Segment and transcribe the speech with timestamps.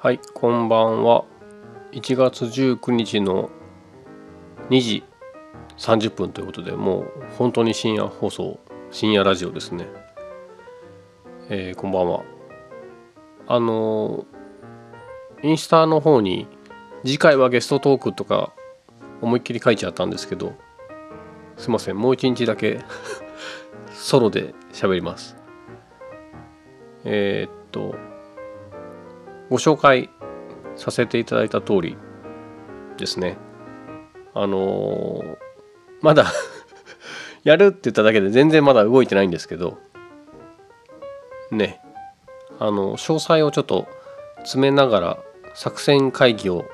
[0.00, 1.24] はいこんばんは。
[1.90, 3.50] 1月19日の
[4.70, 5.04] 2時
[5.76, 8.60] 30分ということでもう本当に深夜放送
[8.92, 9.88] 深夜ラジオですね。
[11.48, 12.22] えー、こんばんは。
[13.48, 14.24] あの
[15.42, 16.46] インスタの方に
[17.04, 18.52] 次回はゲストトークとか
[19.20, 20.52] 思いっきり書いちゃったんですけど
[21.56, 22.78] すいませんもう一日だけ
[23.90, 25.36] ソロで喋ります。
[27.02, 27.96] えー、っと
[29.50, 30.10] ご紹介
[30.76, 31.96] させていただいた通り
[32.96, 33.36] ですね。
[34.34, 35.36] あのー、
[36.02, 36.26] まだ
[37.44, 39.78] やるって言っただけで全然まだ動いてないんですけど
[41.50, 41.80] ね。
[42.60, 43.86] あの詳細をちょっと
[44.38, 45.18] 詰めながら
[45.54, 46.64] 作戦会議を、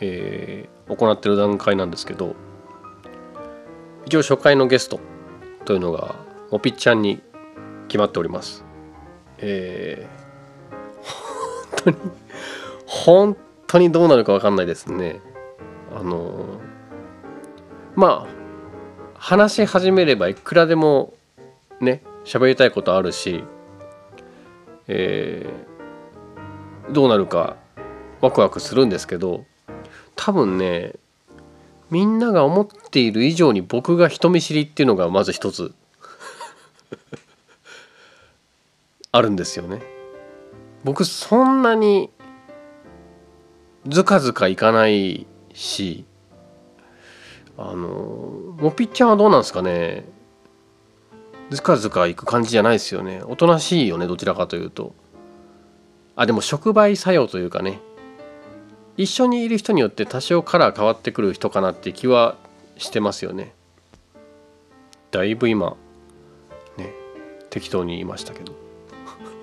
[0.00, 2.36] えー、行ってる段階なんですけど
[4.04, 5.00] 一応初回のゲスト
[5.64, 6.16] というのが
[6.50, 7.22] モピッちゃんに
[7.88, 8.64] 決まっております。
[9.38, 11.96] えー、本当に
[13.04, 13.34] 本
[13.66, 15.20] 当にどうなるか分かんないですね。
[15.94, 16.60] あの
[17.96, 18.40] まあ
[19.14, 21.14] 話し始めればいくらでも
[21.80, 23.42] ね喋りたいことあるし、
[24.86, 27.56] えー、どうなるか
[28.20, 29.46] ワクワクするんですけど
[30.14, 30.92] 多分ね
[31.90, 35.72] みんなが思っている以上に僕が人見知りっていうのがまず一つ
[39.10, 39.80] あるんですよね。
[40.84, 42.10] 僕そんなに
[43.86, 46.04] ずかずかいかないし
[47.56, 50.04] あのモピッチャンはどうなんですかね。
[51.50, 53.22] ずかずかいく感じじゃないですよね。
[53.26, 54.94] おとなしいよねどちらかというと。
[56.16, 57.80] あでも触媒作用というかね。
[58.96, 62.36] 一緒にいる人によって多少カラー変わってくる人かなって気は
[62.78, 63.54] してますよね。
[65.10, 65.76] だいぶ今
[66.78, 66.94] ね
[67.50, 68.54] 適当に言いましたけど。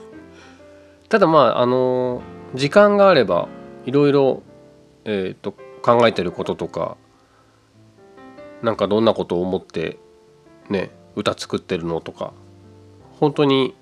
[1.10, 2.22] ただまああの
[2.56, 3.48] 時間があれば
[3.88, 4.44] いろいろ、
[5.06, 6.98] えーと、考えてることとか
[8.62, 9.98] なんかどんなことを思って
[10.70, 12.34] ね歌作ってるのとか
[13.20, 13.76] 本当に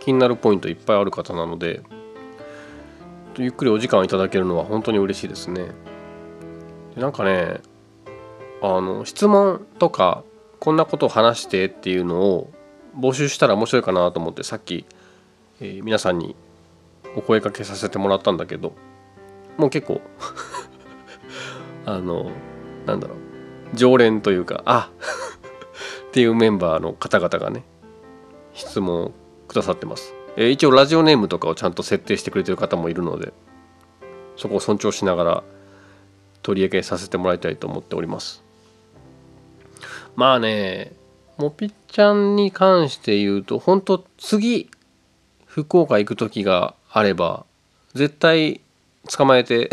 [0.00, 1.80] 気になるポイントいっぱいある方なので
[3.38, 5.68] ゆっくりお時間いただけるのは本当に嬉しいですね。
[6.94, 7.60] でなんかね
[8.60, 10.24] あの質問とか
[10.60, 12.52] こんなことを話してっていうのを
[12.98, 14.84] 募集したら面白いかなと思ってさっき、
[15.60, 16.36] えー、皆さんに
[17.16, 18.74] お声かけさせてもらったんだけど
[19.56, 20.00] もう結構
[21.86, 22.30] あの
[22.86, 23.18] なんだろう
[23.74, 24.90] 常連というかあ
[26.08, 27.64] っていうメンバーの方々がね
[28.54, 29.12] 質問
[29.48, 33.32] くださってます、えー、一応ラジオネームとかをちゃんと設定してくれてる方もいるので
[34.36, 35.42] そこを尊重しながら
[36.42, 38.42] 取り上げさせてもらいたいと思っております。
[40.16, 40.92] まあね
[41.38, 44.70] もぴっちゃんに関して言うと本当次
[45.46, 47.44] 福岡行く時があれば
[47.94, 48.61] 絶対
[49.10, 49.70] 捕まえて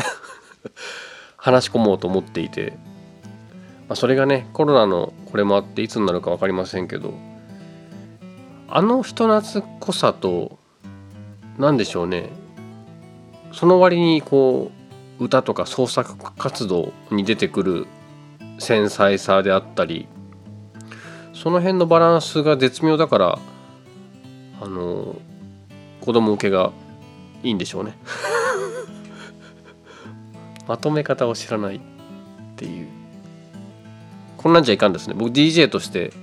[1.38, 2.74] 話し込もうと思っていて、
[3.88, 7.14] まあ、それがねコロナのこれもあっていつになるか分かりませんけど
[8.68, 10.60] あの人懐っこさと
[11.58, 12.30] 何でしょうね。
[13.52, 14.72] その割にこ
[15.20, 17.88] う歌とか創作活動に出てくる
[18.60, 20.08] 繊細さであったり
[21.34, 23.40] その辺のバランスが絶妙だから
[24.62, 25.16] あの
[26.02, 26.72] 子供受けが
[27.44, 27.98] いいんでしょうね。
[30.70, 31.80] まとめ方を知らないっ
[32.56, 32.88] ていう。
[34.38, 35.16] こんなんじゃいかんですね。
[35.18, 36.14] 僕 DJ として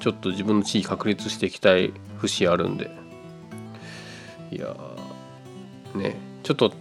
[0.00, 2.90] ちょっと自分の地位確立していきたい節あるんで。
[4.50, 4.74] いや
[5.94, 6.16] ね。
[6.42, 6.72] ちょっと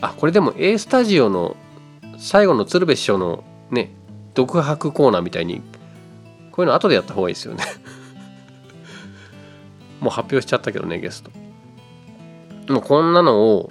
[0.00, 1.56] あこれでも A スタジオの
[2.18, 3.90] 最後の鶴瓶師匠のね
[4.34, 5.60] 独白コーナーみたいに
[6.52, 7.64] こういうの後でやった方がいいですよね。
[9.98, 11.32] もう発表しちゃったけどねゲスト。
[12.72, 13.70] もうこんなのを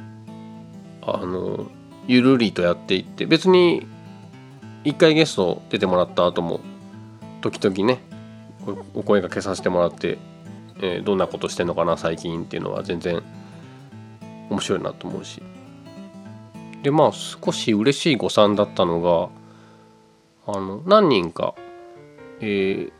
[1.02, 1.72] あの
[2.08, 3.86] ゆるりとやっていって別に
[4.84, 6.62] 一回ゲスト出てもらった後も
[7.42, 8.02] 時々ね
[8.94, 10.18] お声がけさせてもらって、
[10.82, 13.22] えー、どんなことしてんのかな最近っていうのは全然
[14.50, 15.42] 面白いなと思うし
[16.84, 19.30] でまあ少し嬉しい誤算だったのが
[20.54, 21.56] あの何人か、
[22.40, 22.92] えー、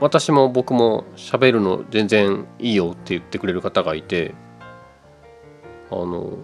[0.00, 4.34] 私も僕も喋るの全然いいよって言ってくれる方がいて
[5.90, 6.38] あの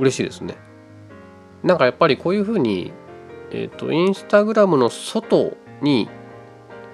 [0.00, 0.56] 嬉しいですね。
[1.62, 2.92] なんかやっぱりこういうふうに、
[3.50, 6.08] えーと、インスタグラムの外に、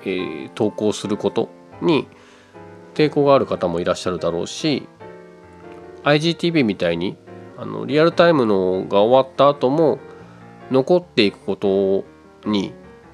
[0.03, 1.49] えー、投稿すること
[1.81, 2.09] に
[2.95, 4.89] 抵抗がある方もいらっしゃるだろうし
[6.05, 7.17] IGTV みたいに
[7.57, 9.99] あのリアルタイムのが終わった後も
[10.71, 12.05] 残っていくこと
[12.49, 12.73] に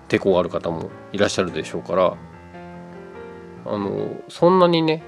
[0.09, 2.17] 抵抗がある方もいらっしゃるでしょうから
[3.67, 5.03] あのそんなにね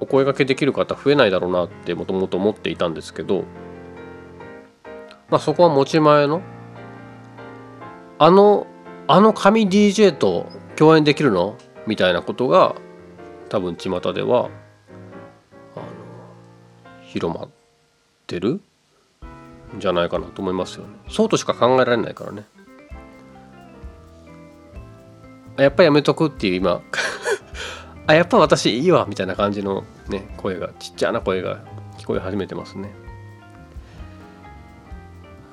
[0.00, 3.44] お声がけできる方増えないだろうなってもともと思っていたんですけど
[5.32, 6.42] まあそこは持ち前の？
[8.18, 8.66] あの
[9.08, 10.46] あの神 DJ と
[10.76, 11.56] 共演できるの？
[11.86, 12.76] みたいなことが
[13.48, 14.50] 多分巷では
[15.74, 15.84] あの
[17.00, 17.48] 広まっ
[18.26, 18.60] てる？
[19.74, 20.96] んじゃないかなと思いますよね。
[21.08, 22.44] そうとしか考えられないからね。
[25.56, 26.82] やっぱやめとくっていう今。
[28.06, 31.60] あやっぱ私いいわみたいな感じのね声がちっちゃな声が
[31.96, 32.92] 聞こえ始めてますね。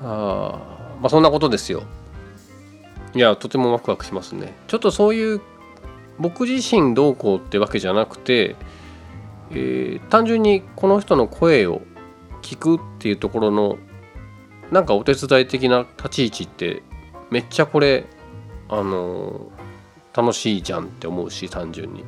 [0.01, 0.59] あ
[1.01, 1.83] まあそんなことですよ。
[3.15, 4.53] いやとてもワクワクしますね。
[4.67, 5.41] ちょっとそういう
[6.19, 8.55] 僕自身どうこうってわけじゃなくて、
[9.51, 11.81] えー、単純にこの人の声を
[12.41, 13.77] 聞くっていうところの
[14.71, 16.83] なんかお手伝い的な立ち位置って
[17.31, 18.05] めっちゃこれ
[18.67, 22.03] あのー、楽しいじゃんって思うし単純に。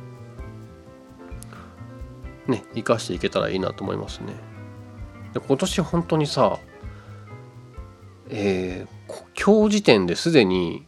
[2.46, 4.34] ね生かしていけたらいいなと思いますね。
[5.32, 6.58] で今年本当にさ
[8.34, 10.86] えー、今日時点ですでに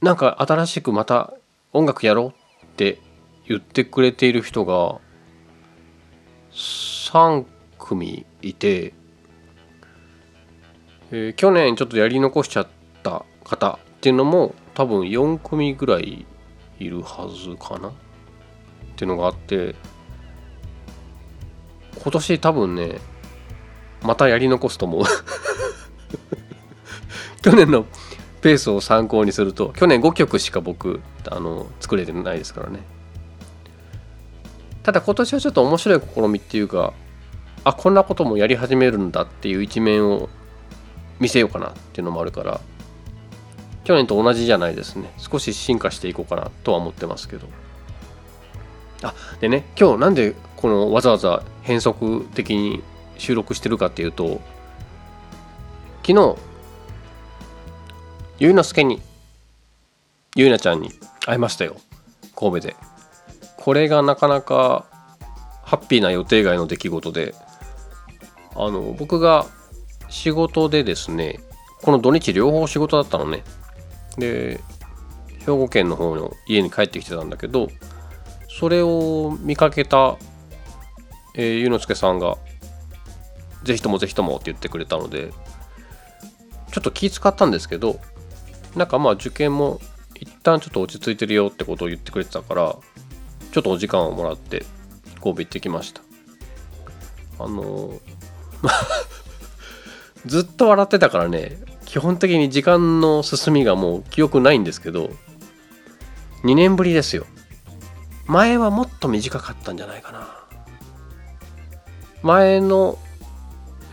[0.00, 1.34] なんか新しくまた
[1.74, 2.32] 音楽やろ
[2.62, 2.98] うって
[3.46, 4.98] 言ってくれている人が
[6.52, 7.44] 3
[7.78, 8.94] 組いて、
[11.10, 12.66] えー、去年ちょっとやり残しちゃっ
[13.02, 16.24] た方っていうのも多分4組ぐらい
[16.78, 17.92] いるはずかなっ
[18.96, 19.74] ていうのがあって
[22.02, 23.00] 今年多分ね
[24.02, 25.02] またやり残すと思う。
[27.42, 27.86] 去年の
[28.40, 32.80] ペースを参考にすると去年5曲しか僕あの作れてないですからね。
[34.82, 36.94] ただ今年はちょっと面白い試みっていうか
[37.64, 40.30] あこんなこともやり始めるんだっていう一面を
[41.18, 42.60] 見せようかなっていうのもあるから
[43.84, 45.10] 去年と同じじゃないですね。
[45.18, 47.48] 少し進化していこうかなとは思ってますけど。
[49.02, 52.82] あでね今日なんでこのわざわざ変則的に
[53.20, 54.40] 収録してるかっていうと
[56.02, 56.36] 昨日
[58.38, 59.02] ゆいのすけに
[60.34, 60.90] ゆいなちゃんに
[61.26, 61.76] 会いましたよ。
[62.34, 62.76] 神戸で。
[63.58, 64.86] これがなかなか
[65.62, 67.34] ハッピーな予定外の出来事で
[68.56, 69.46] あの僕が
[70.08, 71.40] 仕事でですね
[71.82, 73.44] この土日両方仕事だったのね。
[74.16, 74.60] で
[75.40, 77.68] 兵庫県の方の家に帰ってきてたんだけど
[78.48, 80.16] それを見かけた、
[81.34, 82.38] えー、ゆうのすけさんが
[83.62, 85.32] 「ぜひともぜひとも」って言ってくれたので
[86.72, 88.00] ちょっと気使ったんですけど
[88.76, 89.80] なんかまあ受験も
[90.20, 92.76] 一旦ちょっと落ち着いてるよってことを言ってくれてたから
[93.52, 94.64] ちょっとお時間をもらって
[95.22, 96.02] 神戸行ってきました。
[97.38, 98.00] あの
[100.26, 105.10] ずっと笑ってたからね基本的に時間の進みがもう記憶ないんですけど
[106.44, 107.26] 2年ぶりですよ。
[108.26, 110.28] 前はもっと短かったんじゃないかな。
[112.22, 112.98] 前の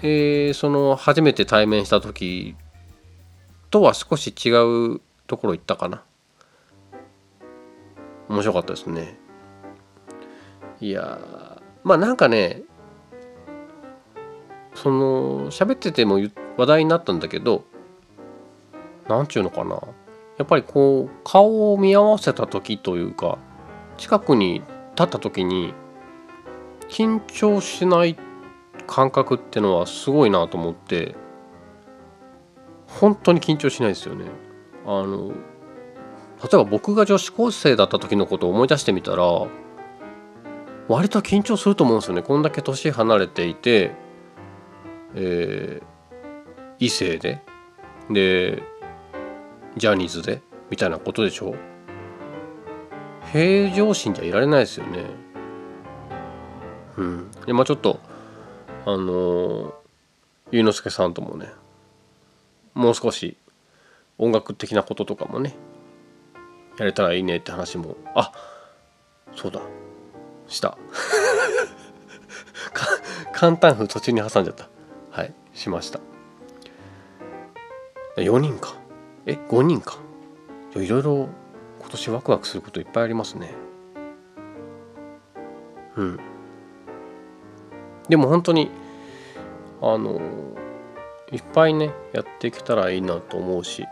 [0.03, 2.55] えー、その初めて対面した時
[3.71, 4.49] とは少し違
[4.95, 6.03] うところ行ったかな。
[8.29, 9.17] 面白かったですね。
[10.79, 11.19] いや
[11.83, 12.61] まあなんかね
[14.75, 16.19] その喋ってても
[16.57, 17.63] 話題になったんだけど
[19.07, 19.81] 何ちゅうのかな。
[20.37, 23.39] やっぱりこう顔を見合わせた時というか
[23.97, 24.61] 近くに
[24.91, 25.73] 立った時に
[26.89, 28.15] 緊張しない
[28.87, 31.15] 感覚ってのはすごいなと思って
[32.87, 34.25] 本当に緊張しないですよね。
[34.85, 35.33] あの
[36.41, 39.47] 例えば僕が女子高生だった時のことを思い出してみたら
[40.87, 42.21] 割と緊張すると思うんですよね。
[42.21, 43.91] こんだけ年離れていて、
[45.15, 46.15] えー、
[46.79, 47.41] 異性で
[48.09, 48.63] で
[49.75, 51.55] ジャニーズでみたいなことでしょ
[53.31, 55.05] 平常心じゃいられないですよね。
[56.95, 57.31] うん。
[57.45, 57.99] でまあちょっと
[58.87, 59.73] あのー、
[60.51, 61.51] ゆうのすけさんともね
[62.73, 63.35] もう少し
[64.17, 65.53] 音楽的なこととかもね
[66.79, 68.31] やれたらいいねって話もあ
[69.35, 69.59] そうだ
[70.47, 70.77] した。
[73.33, 74.69] 簡単風途中に挟んじゃった。
[75.11, 75.99] はいしました。
[78.15, 78.75] 4人か。
[79.25, 79.97] え5人か。
[80.77, 81.27] いろいろ
[81.81, 83.53] 今年ワクワクすることいっぱいありますね。
[85.97, 86.36] うん。
[88.09, 88.69] でも本当に
[89.81, 90.19] あの
[91.31, 93.85] いっぱいねやっていけたらいいなと思うし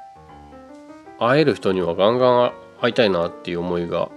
[1.20, 4.10] 会える人にはガンガン会いたいなっていう思いが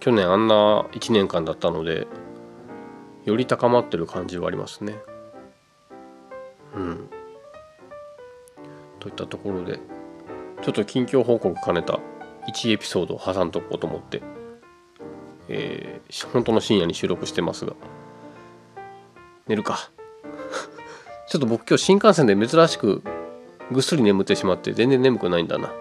[0.00, 2.06] 去年あんな1年間だったので
[3.24, 4.96] より高まってる感じはありますね。
[6.74, 7.08] うん。
[9.00, 9.78] といったところで
[10.62, 12.00] ちょっと近況報告兼ねた
[12.48, 14.22] 1エピソードを挟んとこうと思って、
[15.48, 17.74] えー、本当の深夜に収録してますが
[19.46, 19.90] 寝るか。
[21.28, 23.02] ちょっと僕今日新幹線で珍しく
[23.70, 25.72] ぐっすり眠ってしまって全然眠くないんだな。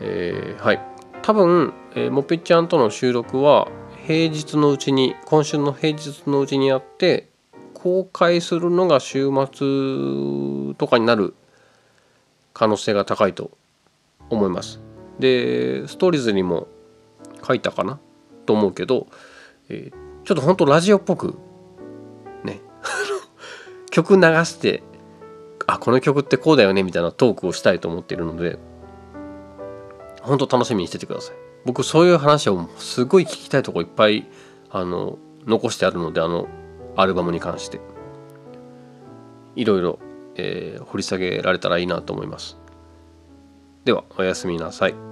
[0.00, 0.80] えー、はい。
[1.22, 3.68] 多分、えー、もぺちゃんとの収録は
[4.06, 7.28] 平日のうちに今週の平日のうちにやって
[7.74, 11.34] 公開するのが週末とかになる
[12.52, 13.50] 可能性が高いと
[14.30, 14.80] 思います。
[15.18, 16.66] でストーリーズにも
[17.46, 17.98] 書いたかな
[18.46, 19.06] と思うけど、
[19.68, 21.38] えー、ちょっとほんとラジオっぽく
[23.90, 24.82] 曲流して
[25.66, 28.58] あこの曲ってこうだよねみたいなトークをしたいと思っているので
[30.22, 31.36] 本当楽しみにしててください。
[31.64, 34.26] 僕そういう話をすごい聞きたいとこいっぱい
[34.70, 36.48] あの残してあるのであの
[36.96, 37.80] アルバムに関して。
[39.56, 39.98] いろいろ、
[40.36, 42.58] え、掘り下げられたらいいなと思います。
[43.84, 45.09] ではおやすみなさい。